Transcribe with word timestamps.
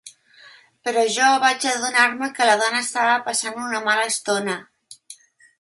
Però 0.87 1.03
jo 1.15 1.27
vaig 1.43 1.67
adonar-me 1.73 2.31
que 2.39 2.49
la 2.51 2.57
dona 2.63 2.81
estava 2.87 3.21
passant 3.29 3.63
una 3.67 3.83
mala 3.91 4.11
estona. 4.15 4.57